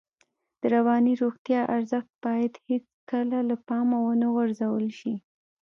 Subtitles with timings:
[0.59, 5.13] د رواني روغتیا ارزښت باید هېڅکله له پامه ونه غورځول شي.